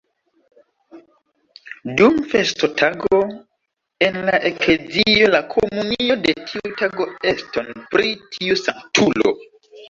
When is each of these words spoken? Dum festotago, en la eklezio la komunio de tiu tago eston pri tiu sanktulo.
Dum 1.99 2.15
festotago, 2.31 3.19
en 4.07 4.17
la 4.29 4.39
eklezio 4.49 5.27
la 5.37 5.43
komunio 5.53 6.17
de 6.25 6.35
tiu 6.47 6.73
tago 6.81 7.07
eston 7.35 7.71
pri 7.93 8.09
tiu 8.39 8.59
sanktulo. 8.65 9.37